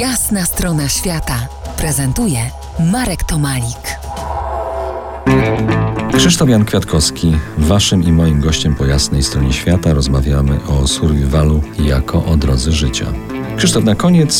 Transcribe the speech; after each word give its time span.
Jasna 0.00 0.44
strona 0.44 0.88
świata 0.88 1.48
prezentuje 1.76 2.38
Marek 2.92 3.24
Tomalik. 3.24 3.98
Krzysztof 6.16 6.48
Jan 6.48 6.64
Kwiatkowski, 6.64 7.38
waszym 7.58 8.02
i 8.02 8.12
moim 8.12 8.40
gościem 8.40 8.74
po 8.74 8.86
jasnej 8.86 9.22
stronie 9.22 9.52
świata 9.52 9.94
rozmawiamy 9.94 10.58
o 10.64 10.86
survivalu 10.86 11.62
jako 11.78 12.24
o 12.24 12.36
drodze 12.36 12.72
życia. 12.72 13.06
Krzysztof, 13.56 13.84
na 13.84 13.94
koniec 13.94 14.34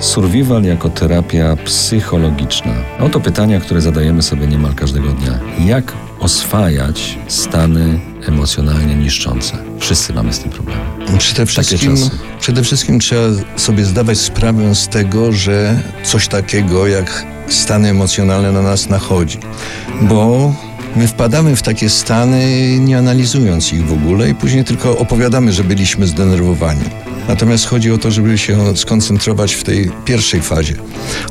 survival 0.00 0.62
jako 0.62 0.88
terapia 0.88 1.56
psychologiczna. 1.64 2.74
Oto 3.00 3.20
pytania, 3.20 3.60
które 3.60 3.80
zadajemy 3.80 4.22
sobie 4.22 4.46
niemal 4.46 4.74
każdego 4.74 5.08
dnia. 5.08 5.38
Jak 5.64 5.92
oswajać 6.28 7.18
stany 7.28 8.00
emocjonalnie 8.26 8.94
niszczące? 8.94 9.58
Wszyscy 9.78 10.12
mamy 10.12 10.32
z 10.32 10.38
tym 10.38 10.50
problem. 10.50 10.78
Przede 11.18 11.46
wszystkim, 11.46 11.96
przede 12.40 12.62
wszystkim 12.62 13.00
trzeba 13.00 13.28
sobie 13.56 13.84
zdawać 13.84 14.18
sprawę 14.18 14.74
z 14.74 14.88
tego, 14.88 15.32
że 15.32 15.82
coś 16.04 16.28
takiego 16.28 16.86
jak 16.86 17.26
stany 17.48 17.88
emocjonalne 17.88 18.52
na 18.52 18.62
nas 18.62 18.88
nachodzi. 18.88 19.38
Bo 20.02 20.52
My 20.96 21.08
wpadamy 21.08 21.56
w 21.56 21.62
takie 21.62 21.90
stany, 21.90 22.78
nie 22.78 22.98
analizując 22.98 23.72
ich 23.72 23.86
w 23.86 23.92
ogóle, 23.92 24.30
i 24.30 24.34
później 24.34 24.64
tylko 24.64 24.98
opowiadamy, 24.98 25.52
że 25.52 25.64
byliśmy 25.64 26.06
zdenerwowani. 26.06 26.84
Natomiast 27.28 27.66
chodzi 27.66 27.92
o 27.92 27.98
to, 27.98 28.10
żeby 28.10 28.38
się 28.38 28.76
skoncentrować 28.76 29.54
w 29.54 29.64
tej 29.64 29.90
pierwszej 30.04 30.42
fazie. 30.42 30.74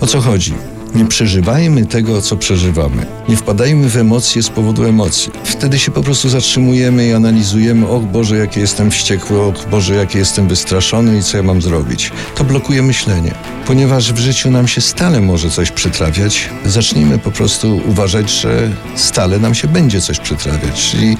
O 0.00 0.06
co 0.06 0.20
chodzi? 0.20 0.54
Nie 0.96 1.04
przeżywajmy 1.04 1.86
tego, 1.86 2.22
co 2.22 2.36
przeżywamy. 2.36 3.06
Nie 3.28 3.36
wpadajmy 3.36 3.90
w 3.90 3.96
emocje 3.96 4.42
z 4.42 4.48
powodu 4.48 4.84
emocji. 4.84 5.32
Wtedy 5.44 5.78
się 5.78 5.92
po 5.92 6.02
prostu 6.02 6.28
zatrzymujemy 6.28 7.06
i 7.06 7.12
analizujemy, 7.12 7.88
och 7.88 8.04
Boże, 8.04 8.36
jakie 8.36 8.60
jestem 8.60 8.90
wściekły, 8.90 9.40
och 9.40 9.54
Boże, 9.70 9.94
jakie 9.94 10.18
jestem 10.18 10.48
wystraszony 10.48 11.18
i 11.18 11.22
co 11.22 11.36
ja 11.36 11.42
mam 11.42 11.62
zrobić. 11.62 12.12
To 12.34 12.44
blokuje 12.44 12.82
myślenie. 12.82 13.34
Ponieważ 13.66 14.12
w 14.12 14.18
życiu 14.18 14.50
nam 14.50 14.68
się 14.68 14.80
stale 14.80 15.20
może 15.20 15.50
coś 15.50 15.70
przytrafiać, 15.70 16.50
zacznijmy 16.64 17.18
po 17.18 17.30
prostu 17.30 17.80
uważać, 17.88 18.30
że 18.30 18.70
stale 18.94 19.38
nam 19.38 19.54
się 19.54 19.68
będzie 19.68 20.00
coś 20.00 20.18
przytrafiać. 20.20 20.90
Czyli 20.90 21.16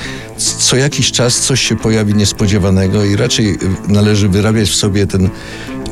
co 0.59 0.77
jakiś 0.77 1.13
czas 1.13 1.41
coś 1.41 1.61
się 1.61 1.77
pojawi 1.77 2.15
niespodziewanego 2.15 3.05
i 3.05 3.17
raczej 3.17 3.59
należy 3.89 4.29
wyrabiać 4.29 4.71
w 4.71 4.75
sobie 4.75 5.07
ten 5.07 5.31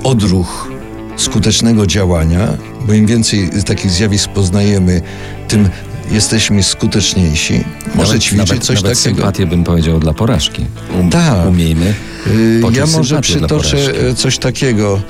odruch 0.05 0.74
skutecznego 1.17 1.87
działania, 1.87 2.49
bo 2.87 2.93
im 2.93 3.07
więcej 3.07 3.51
takich 3.67 3.91
zjawisk 3.91 4.31
poznajemy, 4.31 5.01
tym 5.49 5.69
jesteśmy 6.11 6.63
skuteczniejsi. 6.63 7.65
Może 7.95 8.09
nawet, 8.09 8.23
ćwiczyć 8.23 8.49
nawet, 8.49 8.65
coś 8.65 8.83
nawet 8.83 8.99
takiego. 8.99 9.17
sympatię 9.17 9.47
bym 9.47 9.65
powiedział 9.65 10.01
dla 10.01 10.13
porażki. 10.13 10.67
Um, 10.97 11.11
Tak. 11.11 11.49
Umiejmy. 11.49 11.95
Y, 12.27 12.61
Ja 12.73 12.87
może 12.87 13.21
przytoczę 13.21 13.79
e, 14.11 14.15
coś 14.15 14.39
takiego. 14.39 15.03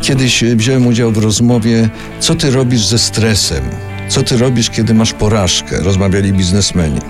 Kiedyś 0.00 0.42
e, 0.42 0.56
wziąłem 0.56 0.86
udział 0.86 1.12
w 1.12 1.18
rozmowie, 1.18 1.88
co 2.20 2.34
ty 2.34 2.50
robisz 2.50 2.86
ze 2.86 2.98
stresem? 2.98 3.62
Co 4.10 4.22
ty 4.22 4.36
robisz, 4.36 4.70
kiedy 4.70 4.94
masz 4.94 5.12
porażkę? 5.12 5.80
Rozmawiali 5.80 6.32
biznesmeni. 6.32 7.00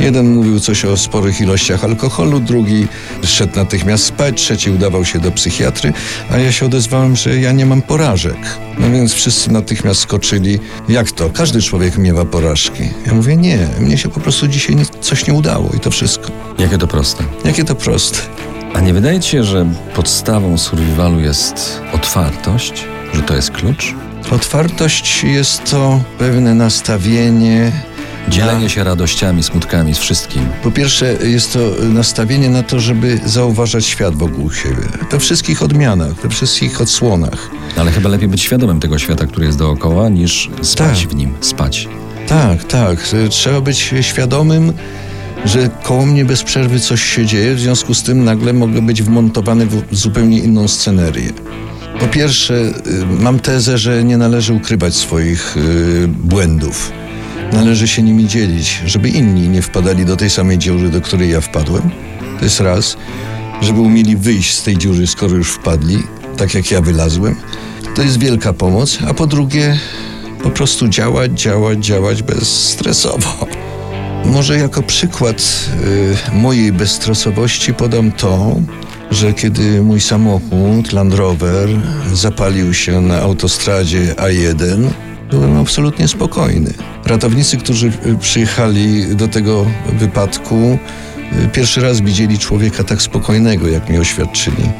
Jeden 0.00 0.34
mówił 0.34 0.60
coś 0.60 0.84
o 0.84 0.96
sporych 0.96 1.40
ilościach 1.40 1.84
alkoholu, 1.84 2.40
drugi 2.40 2.86
szedł 3.24 3.56
natychmiast 3.56 4.04
spać, 4.04 4.34
trzeci 4.36 4.70
udawał 4.70 5.04
się 5.04 5.18
do 5.18 5.30
psychiatry, 5.30 5.92
a 6.30 6.38
ja 6.38 6.52
się 6.52 6.66
odezwałem, 6.66 7.16
że 7.16 7.40
ja 7.40 7.52
nie 7.52 7.66
mam 7.66 7.82
porażek. 7.82 8.36
No 8.78 8.90
więc 8.90 9.12
wszyscy 9.12 9.52
natychmiast 9.52 10.00
skoczyli. 10.00 10.58
Jak 10.88 11.10
to? 11.10 11.30
Każdy 11.30 11.62
człowiek 11.62 11.98
miewa 11.98 12.24
porażki. 12.24 12.82
Ja 13.06 13.14
mówię, 13.14 13.36
nie, 13.36 13.68
mnie 13.80 13.98
się 13.98 14.08
po 14.08 14.20
prostu 14.20 14.48
dzisiaj 14.48 14.76
coś 15.00 15.26
nie 15.26 15.34
udało 15.34 15.70
i 15.76 15.80
to 15.80 15.90
wszystko. 15.90 16.30
Jakie 16.58 16.78
to 16.78 16.86
proste. 16.86 17.24
Jakie 17.44 17.64
to 17.64 17.74
proste. 17.74 18.18
A 18.74 18.80
nie 18.80 18.94
wydaje 18.94 19.20
ci 19.20 19.30
się, 19.30 19.44
że 19.44 19.66
podstawą 19.94 20.58
survivalu 20.58 21.20
jest 21.20 21.80
otwartość? 21.92 22.84
Że 23.14 23.22
to 23.22 23.34
jest 23.34 23.50
klucz? 23.50 23.94
Otwartość 24.30 25.24
jest 25.24 25.70
to 25.70 26.00
pewne 26.18 26.54
nastawienie. 26.54 27.72
Dzielenie 28.28 28.68
się 28.70 28.84
radościami, 28.84 29.42
smutkami 29.42 29.94
z 29.94 29.98
wszystkim. 29.98 30.42
Po 30.62 30.70
pierwsze, 30.70 31.16
jest 31.24 31.52
to 31.52 31.58
nastawienie 31.84 32.50
na 32.50 32.62
to, 32.62 32.80
żeby 32.80 33.20
zauważać 33.26 33.86
świat 33.86 34.14
wokół 34.14 34.52
siebie. 34.52 34.82
We 35.10 35.18
wszystkich 35.18 35.62
odmianach, 35.62 36.14
we 36.14 36.28
wszystkich 36.28 36.80
odsłonach. 36.80 37.50
Ale 37.76 37.90
chyba 37.90 38.08
lepiej 38.08 38.28
być 38.28 38.42
świadomym 38.42 38.80
tego 38.80 38.98
świata, 38.98 39.26
który 39.26 39.46
jest 39.46 39.58
dookoła, 39.58 40.08
niż 40.08 40.50
spać 40.62 41.00
Tak. 41.00 41.08
w 41.10 41.14
nim. 41.14 41.34
Spać. 41.40 41.88
Tak, 42.28 42.64
tak. 42.64 42.98
Trzeba 43.30 43.60
być 43.60 43.94
świadomym, 44.00 44.72
że 45.44 45.70
koło 45.82 46.06
mnie 46.06 46.24
bez 46.24 46.42
przerwy 46.42 46.80
coś 46.80 47.02
się 47.02 47.26
dzieje, 47.26 47.54
w 47.54 47.60
związku 47.60 47.94
z 47.94 48.02
tym 48.02 48.24
nagle 48.24 48.52
mogę 48.52 48.82
być 48.82 49.02
wmontowany 49.02 49.66
w 49.66 49.82
zupełnie 49.90 50.38
inną 50.38 50.68
scenerię. 50.68 51.32
Po 52.00 52.06
pierwsze, 52.06 52.54
y, 52.54 53.06
mam 53.06 53.40
tezę, 53.40 53.78
że 53.78 54.04
nie 54.04 54.16
należy 54.16 54.54
ukrywać 54.54 54.94
swoich 54.94 55.56
y, 55.56 56.08
błędów. 56.08 56.92
Należy 57.52 57.88
się 57.88 58.02
nimi 58.02 58.26
dzielić, 58.26 58.82
żeby 58.86 59.08
inni 59.08 59.48
nie 59.48 59.62
wpadali 59.62 60.04
do 60.04 60.16
tej 60.16 60.30
samej 60.30 60.58
dziury, 60.58 60.90
do 60.90 61.00
której 61.00 61.30
ja 61.30 61.40
wpadłem. 61.40 61.90
To 62.38 62.44
jest 62.44 62.60
raz. 62.60 62.96
Żeby 63.60 63.80
umieli 63.80 64.16
wyjść 64.16 64.54
z 64.54 64.62
tej 64.62 64.78
dziury, 64.78 65.06
skoro 65.06 65.36
już 65.36 65.50
wpadli, 65.50 66.02
tak 66.36 66.54
jak 66.54 66.70
ja 66.70 66.80
wylazłem. 66.80 67.36
To 67.94 68.02
jest 68.02 68.18
wielka 68.18 68.52
pomoc. 68.52 68.98
A 69.08 69.14
po 69.14 69.26
drugie, 69.26 69.78
po 70.42 70.50
prostu 70.50 70.88
działać, 70.88 71.40
działać, 71.40 71.86
działać 71.86 72.22
bezstresowo. 72.22 73.46
Może 74.24 74.58
jako 74.58 74.82
przykład 74.82 75.66
y, 76.32 76.34
mojej 76.34 76.72
bezstresowości 76.72 77.74
podam 77.74 78.12
to, 78.12 78.56
że 79.12 79.32
kiedy 79.32 79.82
mój 79.82 80.00
samochód 80.00 80.92
Land 80.92 81.14
Rover 81.14 81.68
zapalił 82.12 82.74
się 82.74 83.00
na 83.00 83.20
autostradzie 83.20 84.14
A1, 84.16 84.88
byłem 85.30 85.56
absolutnie 85.56 86.08
spokojny. 86.08 86.74
Ratownicy, 87.04 87.56
którzy 87.56 87.86
y, 87.86 88.18
przyjechali 88.20 89.16
do 89.16 89.28
tego 89.28 89.66
wypadku, 89.98 90.78
y, 91.44 91.48
pierwszy 91.48 91.80
raz 91.80 92.00
widzieli 92.00 92.38
człowieka 92.38 92.84
tak 92.84 93.02
spokojnego, 93.02 93.68
jak 93.68 93.90
mi 93.90 93.98
oświadczyli. 93.98 94.70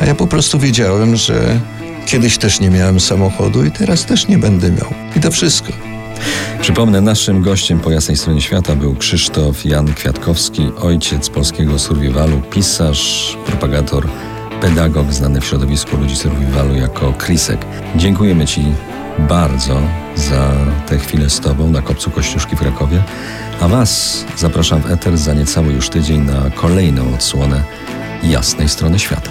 A 0.00 0.04
ja 0.04 0.14
po 0.14 0.26
prostu 0.26 0.58
wiedziałem, 0.58 1.16
że 1.16 1.60
kiedyś 2.06 2.38
też 2.38 2.60
nie 2.60 2.70
miałem 2.70 3.00
samochodu 3.00 3.64
i 3.64 3.70
teraz 3.70 4.06
też 4.06 4.28
nie 4.28 4.38
będę 4.38 4.70
miał. 4.70 4.94
I 5.16 5.20
to 5.20 5.30
wszystko. 5.30 5.93
Przypomnę, 6.60 7.00
naszym 7.00 7.42
gościem 7.42 7.80
po 7.80 7.90
jasnej 7.90 8.16
stronie 8.16 8.40
świata 8.40 8.76
był 8.76 8.94
Krzysztof 8.94 9.64
Jan 9.64 9.94
Kwiatkowski, 9.94 10.70
ojciec 10.80 11.30
polskiego 11.30 11.78
survivalu, 11.78 12.40
pisarz, 12.50 13.36
propagator, 13.46 14.08
pedagog 14.60 15.12
znany 15.12 15.40
w 15.40 15.44
środowisku 15.44 15.96
ludzi 15.96 16.16
survivalu 16.16 16.74
jako 16.74 17.12
Krisek. 17.12 17.66
Dziękujemy 17.96 18.46
Ci 18.46 18.62
bardzo 19.18 19.80
za 20.14 20.50
tę 20.86 20.98
chwilę 20.98 21.30
z 21.30 21.40
Tobą 21.40 21.70
na 21.70 21.82
Kopcu 21.82 22.10
Kościuszki 22.10 22.56
w 22.56 22.58
Krakowie, 22.58 23.02
a 23.60 23.68
Was 23.68 24.24
zapraszam 24.36 24.82
w 24.82 24.90
Eter 24.90 25.18
za 25.18 25.34
niecały 25.34 25.72
już 25.72 25.88
tydzień 25.88 26.20
na 26.20 26.50
kolejną 26.54 27.14
odsłonę 27.14 27.62
jasnej 28.22 28.68
strony 28.68 28.98
świata. 28.98 29.30